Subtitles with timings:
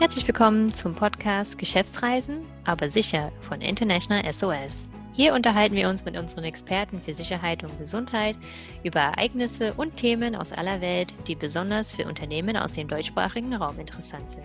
[0.00, 4.88] Herzlich willkommen zum Podcast Geschäftsreisen, aber sicher von International SOS.
[5.12, 8.36] Hier unterhalten wir uns mit unseren Experten für Sicherheit und Gesundheit
[8.82, 13.78] über Ereignisse und Themen aus aller Welt, die besonders für Unternehmen aus dem deutschsprachigen Raum
[13.78, 14.44] interessant sind.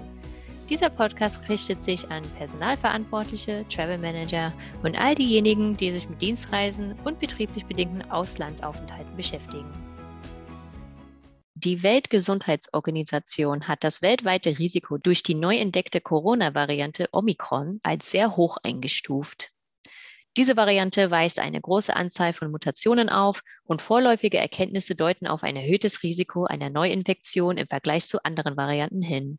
[0.70, 4.54] Dieser Podcast richtet sich an Personalverantwortliche, Travel Manager
[4.84, 9.89] und all diejenigen, die sich mit Dienstreisen und betrieblich bedingten Auslandsaufenthalten beschäftigen.
[11.62, 18.56] Die Weltgesundheitsorganisation hat das weltweite Risiko durch die neu entdeckte Corona-Variante Omikron als sehr hoch
[18.64, 19.52] eingestuft.
[20.38, 25.58] Diese Variante weist eine große Anzahl von Mutationen auf und vorläufige Erkenntnisse deuten auf ein
[25.58, 29.38] erhöhtes Risiko einer Neuinfektion im Vergleich zu anderen Varianten hin.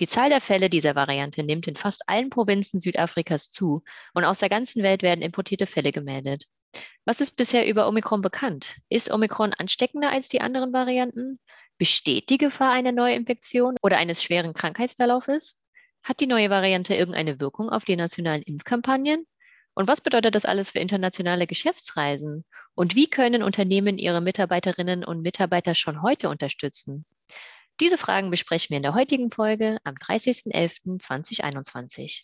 [0.00, 4.40] Die Zahl der Fälle dieser Variante nimmt in fast allen Provinzen Südafrikas zu und aus
[4.40, 6.44] der ganzen Welt werden importierte Fälle gemeldet.
[7.04, 8.76] Was ist bisher über Omikron bekannt?
[8.88, 11.38] Ist Omikron ansteckender als die anderen Varianten?
[11.78, 15.60] Besteht die Gefahr einer Neuinfektion oder eines schweren Krankheitsverlaufes?
[16.04, 19.26] Hat die neue Variante irgendeine Wirkung auf die nationalen Impfkampagnen?
[19.74, 22.44] Und was bedeutet das alles für internationale Geschäftsreisen?
[22.74, 27.04] Und wie können Unternehmen ihre Mitarbeiterinnen und Mitarbeiter schon heute unterstützen?
[27.80, 32.22] Diese Fragen besprechen wir in der heutigen Folge am 30.11.2021.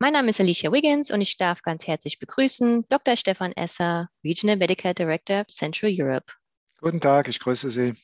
[0.00, 3.14] Mein Name ist Alicia Wiggins und ich darf ganz herzlich begrüßen Dr.
[3.14, 6.32] Stefan Esser, Regional Medical Director Central Europe.
[6.80, 7.94] Guten Tag, ich grüße Sie.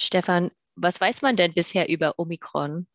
[0.00, 2.86] Stefan, was weiß man denn bisher über Omikron?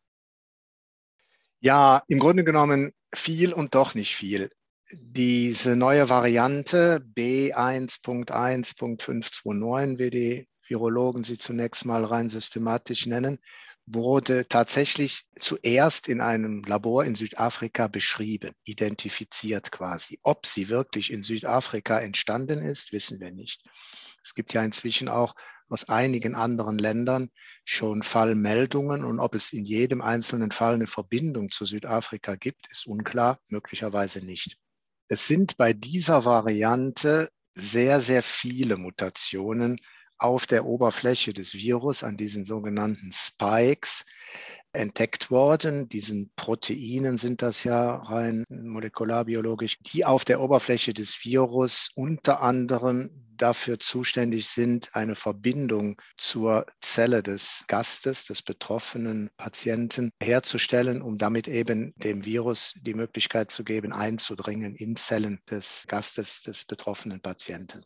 [1.60, 4.50] Ja, im Grunde genommen viel und doch nicht viel.
[4.92, 13.38] Diese neue Variante B1.1.529, wie die Virologen sie zunächst mal rein systematisch nennen,
[13.86, 20.18] wurde tatsächlich zuerst in einem Labor in Südafrika beschrieben, identifiziert quasi.
[20.22, 23.62] Ob sie wirklich in Südafrika entstanden ist, wissen wir nicht.
[24.22, 25.34] Es gibt ja inzwischen auch
[25.70, 27.30] aus einigen anderen Ländern
[27.64, 32.86] schon Fallmeldungen und ob es in jedem einzelnen Fall eine Verbindung zu Südafrika gibt, ist
[32.86, 34.58] unklar, möglicherweise nicht.
[35.08, 39.78] Es sind bei dieser Variante sehr, sehr viele Mutationen
[40.18, 44.04] auf der Oberfläche des Virus an diesen sogenannten Spikes
[44.72, 45.88] entdeckt worden.
[45.88, 53.29] Diesen Proteinen sind das ja rein molekularbiologisch, die auf der Oberfläche des Virus unter anderem
[53.40, 61.48] dafür zuständig sind, eine Verbindung zur Zelle des Gastes, des betroffenen Patienten herzustellen, um damit
[61.48, 67.84] eben dem Virus die Möglichkeit zu geben, einzudringen in Zellen des Gastes, des betroffenen Patienten.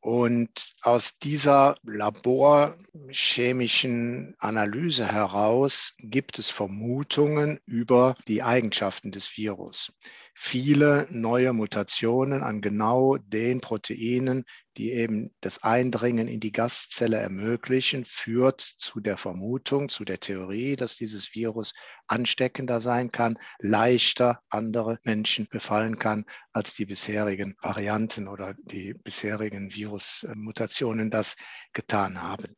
[0.00, 9.92] Und aus dieser laborchemischen Analyse heraus gibt es Vermutungen über die Eigenschaften des Virus
[10.38, 14.44] viele neue Mutationen an genau den Proteinen,
[14.76, 20.76] die eben das Eindringen in die Gastzelle ermöglichen, führt zu der Vermutung, zu der Theorie,
[20.76, 21.72] dass dieses Virus
[22.06, 29.74] ansteckender sein kann, leichter andere Menschen befallen kann, als die bisherigen Varianten oder die bisherigen
[29.74, 31.36] Virusmutationen das
[31.72, 32.56] getan haben.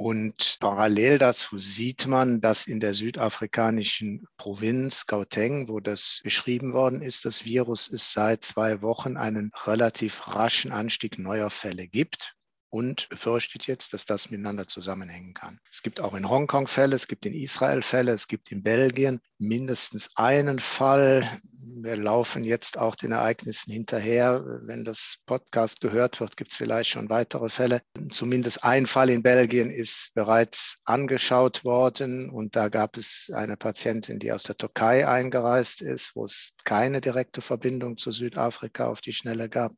[0.00, 7.02] Und parallel dazu sieht man, dass in der südafrikanischen Provinz Gauteng, wo das beschrieben worden
[7.02, 12.34] ist, das Virus es seit zwei Wochen einen relativ raschen Anstieg neuer Fälle gibt
[12.70, 15.60] und befürchtet jetzt, dass das miteinander zusammenhängen kann.
[15.70, 19.20] Es gibt auch in Hongkong Fälle, es gibt in Israel Fälle, es gibt in Belgien
[19.36, 21.28] mindestens einen Fall.
[21.62, 24.42] Wir laufen jetzt auch den Ereignissen hinterher.
[24.62, 27.80] Wenn das Podcast gehört wird, gibt es vielleicht schon weitere Fälle.
[28.10, 34.18] Zumindest ein Fall in Belgien ist bereits angeschaut worden und da gab es eine Patientin,
[34.18, 39.12] die aus der Türkei eingereist ist, wo es keine direkte Verbindung zu Südafrika auf die
[39.12, 39.72] Schnelle gab.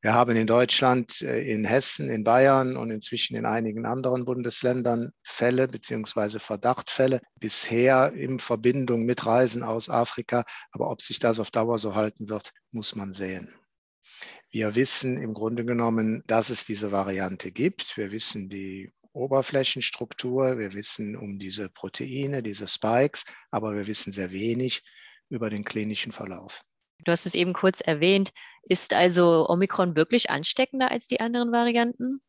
[0.00, 5.12] Wir haben in Deutschland, äh, in Hessen, in Bayern und inzwischen in einigen anderen Bundesländern
[5.22, 10.44] Fälle beziehungsweise Verdachtfälle bisher in Verbindung mit Reisen aus Afrika.
[10.72, 13.54] Aber ob sich das auf Dauer so halten wird, muss man sehen.
[14.50, 17.96] Wir wissen im Grunde genommen, dass es diese Variante gibt.
[17.98, 24.30] Wir wissen die Oberflächenstruktur, wir wissen um diese Proteine, diese Spikes, aber wir wissen sehr
[24.30, 24.82] wenig
[25.28, 26.62] über den klinischen Verlauf.
[27.04, 28.32] Du hast es eben kurz erwähnt.
[28.62, 32.22] Ist also Omikron wirklich ansteckender als die anderen Varianten?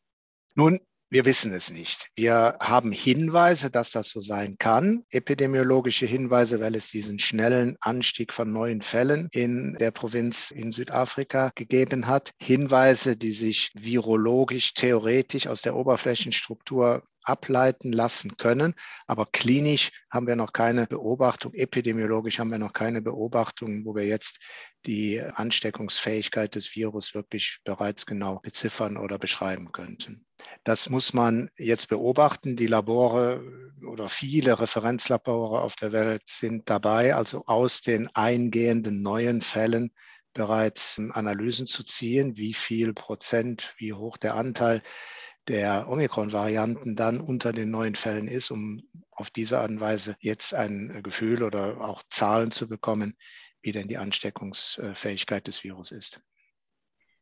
[0.56, 0.80] Nun,
[1.14, 2.10] wir wissen es nicht.
[2.16, 8.34] Wir haben Hinweise, dass das so sein kann, epidemiologische Hinweise, weil es diesen schnellen Anstieg
[8.34, 12.32] von neuen Fällen in der Provinz in Südafrika gegeben hat.
[12.40, 18.74] Hinweise, die sich virologisch, theoretisch aus der Oberflächenstruktur ableiten lassen können.
[19.08, 24.06] Aber klinisch haben wir noch keine Beobachtung, epidemiologisch haben wir noch keine Beobachtungen, wo wir
[24.06, 24.40] jetzt
[24.86, 30.26] die Ansteckungsfähigkeit des Virus wirklich bereits genau beziffern oder beschreiben könnten.
[30.64, 32.56] Das muss man jetzt beobachten.
[32.56, 33.44] Die Labore
[33.88, 39.92] oder viele Referenzlabore auf der Welt sind dabei, also aus den eingehenden neuen Fällen
[40.34, 44.82] bereits Analysen zu ziehen, wie viel Prozent, wie hoch der Anteil
[45.48, 48.82] der Omikron-Varianten dann unter den neuen Fällen ist, um
[49.12, 53.16] auf diese Art und Weise jetzt ein Gefühl oder auch Zahlen zu bekommen,
[53.62, 56.22] wie denn die Ansteckungsfähigkeit des Virus ist.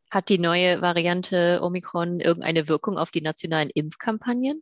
[0.09, 4.61] Hat die neue Variante Omikron irgendeine Wirkung auf die nationalen Impfkampagnen?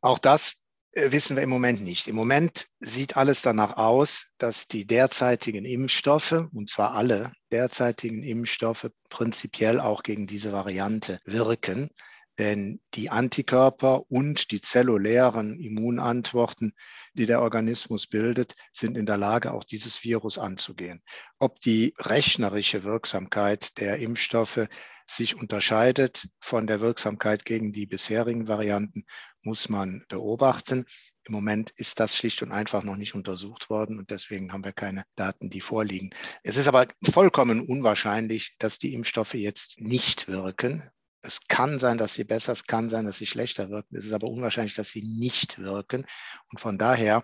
[0.00, 0.62] Auch das
[0.92, 2.06] äh, wissen wir im Moment nicht.
[2.06, 8.90] Im Moment sieht alles danach aus, dass die derzeitigen Impfstoffe, und zwar alle derzeitigen Impfstoffe,
[9.10, 11.90] prinzipiell auch gegen diese Variante wirken.
[12.38, 16.72] Denn die Antikörper und die zellulären Immunantworten,
[17.14, 21.02] die der Organismus bildet, sind in der Lage, auch dieses Virus anzugehen.
[21.38, 24.68] Ob die rechnerische Wirksamkeit der Impfstoffe
[25.10, 29.04] sich unterscheidet von der Wirksamkeit gegen die bisherigen Varianten,
[29.42, 30.84] muss man beobachten.
[31.24, 34.72] Im Moment ist das schlicht und einfach noch nicht untersucht worden und deswegen haben wir
[34.72, 36.10] keine Daten, die vorliegen.
[36.42, 40.88] Es ist aber vollkommen unwahrscheinlich, dass die Impfstoffe jetzt nicht wirken.
[41.28, 43.98] Es kann sein, dass sie besser, es kann sein, dass sie schlechter wirken.
[43.98, 46.06] Es ist aber unwahrscheinlich, dass sie nicht wirken.
[46.50, 47.22] Und von daher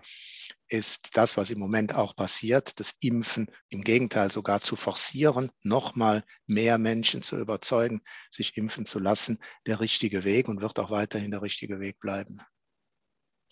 [0.67, 6.23] ist das, was im Moment auch passiert, das Impfen im Gegenteil sogar zu forcieren, nochmal
[6.45, 11.31] mehr Menschen zu überzeugen, sich impfen zu lassen, der richtige Weg und wird auch weiterhin
[11.31, 12.41] der richtige Weg bleiben.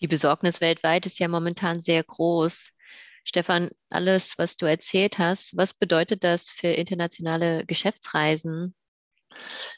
[0.00, 2.70] Die Besorgnis weltweit ist ja momentan sehr groß.
[3.24, 8.76] Stefan, alles, was du erzählt hast, was bedeutet das für internationale Geschäftsreisen?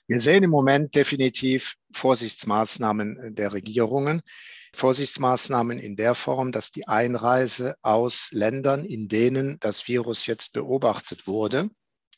[0.07, 4.23] Wir sehen im Moment definitiv Vorsichtsmaßnahmen der Regierungen.
[4.75, 11.27] Vorsichtsmaßnahmen in der Form, dass die Einreise aus Ländern, in denen das Virus jetzt beobachtet
[11.27, 11.71] wurde,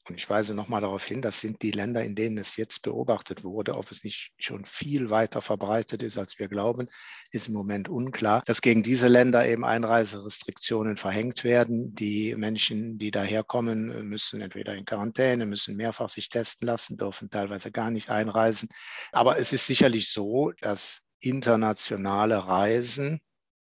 [0.08, 3.44] und ich weise nochmal darauf hin, das sind die Länder, in denen es jetzt beobachtet
[3.44, 3.76] wurde.
[3.76, 6.88] Ob es nicht schon viel weiter verbreitet ist, als wir glauben,
[7.30, 8.42] ist im Moment unklar.
[8.46, 11.94] Dass gegen diese Länder eben Einreiserestriktionen verhängt werden.
[11.94, 17.70] Die Menschen, die daherkommen, müssen entweder in Quarantäne, müssen mehrfach sich testen lassen, dürfen teilweise
[17.70, 18.68] gar nicht einreisen.
[19.12, 23.20] Aber es ist sicherlich so, dass internationale Reisen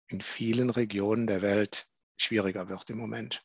[0.07, 1.85] in vielen Regionen der Welt
[2.17, 3.43] schwieriger wird im Moment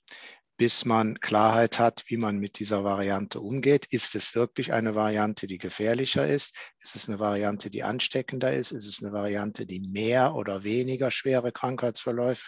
[0.63, 3.87] bis man Klarheit hat, wie man mit dieser Variante umgeht.
[3.87, 6.57] Ist es wirklich eine Variante, die gefährlicher ist?
[6.79, 8.71] Ist es eine Variante, die ansteckender ist?
[8.71, 12.47] Ist es eine Variante, die mehr oder weniger schwere Krankheitsverläufe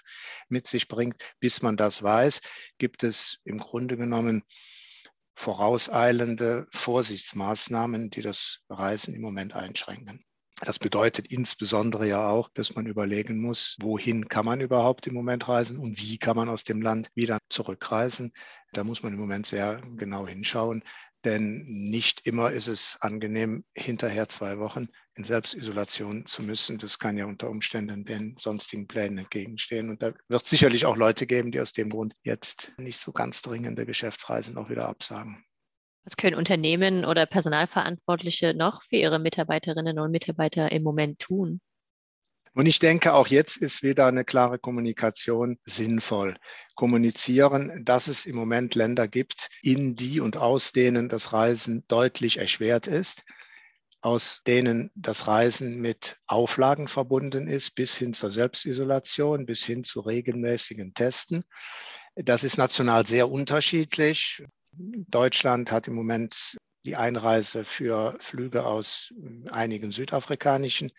[0.48, 1.16] mit sich bringt?
[1.40, 2.40] Bis man das weiß,
[2.78, 4.44] gibt es im Grunde genommen
[5.34, 10.24] vorauseilende Vorsichtsmaßnahmen, die das Reisen im Moment einschränken.
[10.60, 15.48] Das bedeutet insbesondere ja auch, dass man überlegen muss, wohin kann man überhaupt im Moment
[15.48, 18.32] reisen und wie kann man aus dem Land wieder zurückreisen.
[18.72, 20.84] Da muss man im Moment sehr genau hinschauen,
[21.24, 26.78] denn nicht immer ist es angenehm, hinterher zwei Wochen in Selbstisolation zu müssen.
[26.78, 29.90] Das kann ja unter Umständen den sonstigen Plänen entgegenstehen.
[29.90, 33.12] Und da wird es sicherlich auch Leute geben, die aus dem Grund jetzt nicht so
[33.12, 35.44] ganz dringende Geschäftsreisen auch wieder absagen.
[36.04, 41.60] Was können Unternehmen oder Personalverantwortliche noch für ihre Mitarbeiterinnen und Mitarbeiter im Moment tun?
[42.52, 46.36] Und ich denke, auch jetzt ist wieder eine klare Kommunikation sinnvoll.
[46.76, 52.38] Kommunizieren, dass es im Moment Länder gibt, in die und aus denen das Reisen deutlich
[52.38, 53.24] erschwert ist,
[54.02, 60.00] aus denen das Reisen mit Auflagen verbunden ist, bis hin zur Selbstisolation, bis hin zu
[60.00, 61.42] regelmäßigen Testen.
[62.14, 64.44] Das ist national sehr unterschiedlich.
[65.08, 69.12] Deutschland hat im Moment die Einreise für Flüge aus
[69.50, 70.90] einigen südafrikanischen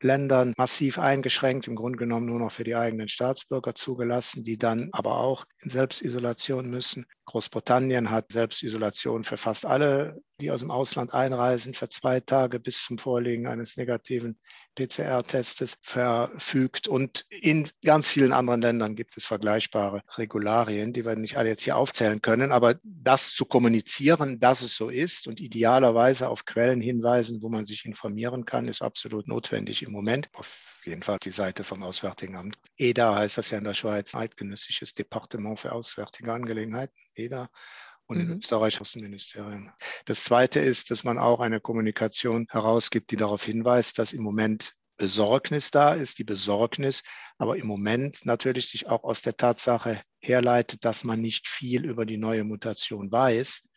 [0.00, 4.90] Ländern massiv eingeschränkt, im Grunde genommen nur noch für die eigenen Staatsbürger zugelassen, die dann
[4.92, 7.06] aber auch in Selbstisolation müssen.
[7.28, 12.82] Großbritannien hat Selbstisolation für fast alle, die aus dem Ausland einreisen, für zwei Tage bis
[12.82, 14.38] zum Vorliegen eines negativen
[14.76, 16.88] PCR-Testes verfügt.
[16.88, 21.64] Und in ganz vielen anderen Ländern gibt es vergleichbare Regularien, die wir nicht alle jetzt
[21.64, 22.50] hier aufzählen können.
[22.50, 27.66] Aber das zu kommunizieren, dass es so ist und idealerweise auf Quellen hinweisen, wo man
[27.66, 30.30] sich informieren kann, ist absolut notwendig im Moment.
[30.32, 32.56] Auf jeden Fall die Seite vom Auswärtigen Amt.
[32.78, 37.48] EDA heißt das ja in der Schweiz, Eidgenössisches Departement für Auswärtige Angelegenheiten, EDA
[38.06, 38.32] und mhm.
[38.32, 39.70] in Österreich Außenministerium.
[40.06, 44.74] Das Zweite ist, dass man auch eine Kommunikation herausgibt, die darauf hinweist, dass im Moment
[44.96, 47.04] Besorgnis da ist, die Besorgnis,
[47.38, 52.04] aber im Moment natürlich sich auch aus der Tatsache herleitet, dass man nicht viel über
[52.04, 53.68] die neue Mutation weiß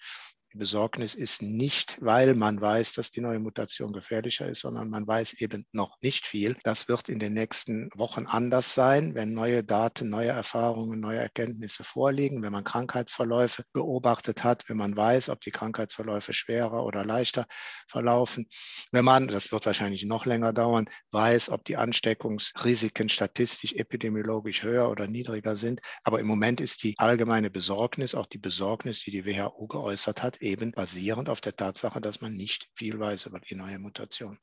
[0.53, 5.07] Die Besorgnis ist nicht, weil man weiß, dass die neue Mutation gefährlicher ist, sondern man
[5.07, 6.57] weiß eben noch nicht viel.
[6.63, 11.85] Das wird in den nächsten Wochen anders sein, wenn neue Daten, neue Erfahrungen, neue Erkenntnisse
[11.85, 17.45] vorliegen, wenn man Krankheitsverläufe beobachtet hat, wenn man weiß, ob die Krankheitsverläufe schwerer oder leichter
[17.87, 18.45] verlaufen,
[18.91, 24.89] wenn man, das wird wahrscheinlich noch länger dauern, weiß, ob die Ansteckungsrisiken statistisch, epidemiologisch höher
[24.89, 25.79] oder niedriger sind.
[26.03, 30.40] Aber im Moment ist die allgemeine Besorgnis, auch die Besorgnis, die die WHO geäußert hat,
[30.41, 34.39] eben basierend auf der Tatsache, dass man nicht viel weiß über die neue Mutation.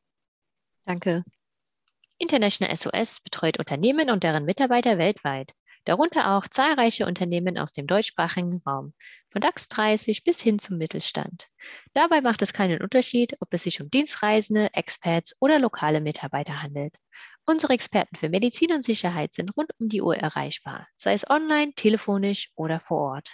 [0.84, 1.24] Danke.
[2.18, 5.52] International SOS betreut Unternehmen und deren Mitarbeiter weltweit,
[5.84, 8.92] darunter auch zahlreiche Unternehmen aus dem deutschsprachigen Raum,
[9.30, 11.48] von DAX 30 bis hin zum Mittelstand.
[11.94, 16.94] Dabei macht es keinen Unterschied, ob es sich um Dienstreisende, Expats oder lokale Mitarbeiter handelt.
[17.46, 21.72] Unsere Experten für Medizin und Sicherheit sind rund um die Uhr erreichbar, sei es online,
[21.74, 23.30] telefonisch oder vor Ort.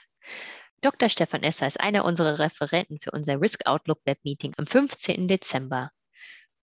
[0.80, 1.08] Dr.
[1.08, 5.28] Stefan Esser ist einer unserer Referenten für unser Risk Outlook Web Meeting am 15.
[5.28, 5.90] Dezember.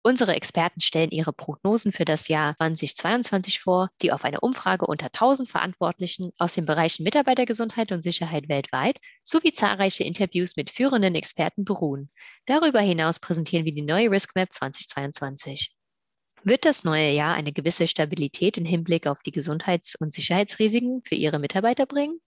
[0.04, 5.08] Unsere Experten stellen ihre Prognosen für das Jahr 2022 vor, die auf einer Umfrage unter
[5.08, 11.66] 1000 Verantwortlichen aus den Bereichen Mitarbeitergesundheit und Sicherheit weltweit sowie zahlreiche Interviews mit führenden Experten
[11.66, 12.10] beruhen.
[12.48, 15.72] Darüber hinaus präsentieren wir die neue Risk Map 2022.
[16.44, 21.14] Wird das neue Jahr eine gewisse Stabilität im Hinblick auf die Gesundheits- und Sicherheitsrisiken für
[21.14, 22.20] Ihre Mitarbeiter bringen?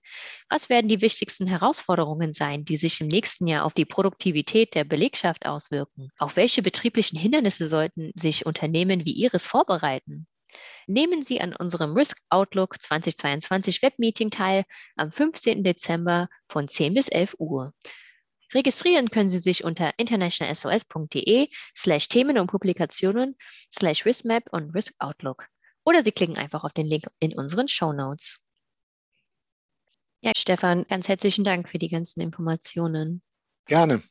[0.49, 4.85] Was werden die wichtigsten Herausforderungen sein, die sich im nächsten Jahr auf die Produktivität der
[4.85, 6.11] Belegschaft auswirken?
[6.17, 10.29] Auf welche betrieblichen Hindernisse sollten sich Unternehmen wie Ihres vorbereiten?
[10.87, 15.65] Nehmen Sie an unserem Risk Outlook 2022 Webmeeting teil am 15.
[15.65, 17.73] Dezember von 10 bis 11 Uhr.
[18.53, 23.37] Registrieren können Sie sich unter internationalsos.de slash Themen und Publikationen
[23.73, 25.47] slash RiskMap und Risk Outlook.
[25.85, 28.41] Oder Sie klicken einfach auf den Link in unseren Show Notes.
[30.21, 33.23] Ja, Stefan, ganz herzlichen Dank für die ganzen Informationen.
[33.67, 34.03] Gerne.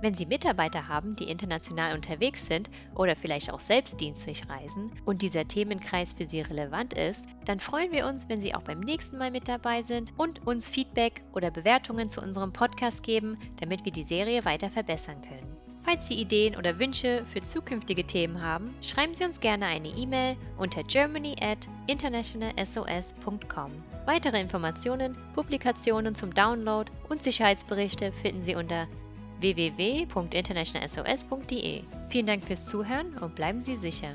[0.00, 5.22] Wenn Sie Mitarbeiter haben, die international unterwegs sind oder vielleicht auch selbst dienstlich reisen und
[5.22, 9.18] dieser Themenkreis für Sie relevant ist, dann freuen wir uns, wenn Sie auch beim nächsten
[9.18, 13.92] Mal mit dabei sind und uns Feedback oder Bewertungen zu unserem Podcast geben, damit wir
[13.92, 15.56] die Serie weiter verbessern können.
[15.84, 20.36] Falls Sie Ideen oder Wünsche für zukünftige Themen haben, schreiben Sie uns gerne eine E-Mail
[20.56, 23.72] unter germany at internationalsos.com.
[24.06, 28.86] Weitere Informationen, Publikationen zum Download und Sicherheitsberichte finden Sie unter
[29.42, 31.82] www.internationalsos.de.
[32.08, 34.14] Vielen Dank fürs Zuhören und bleiben Sie sicher.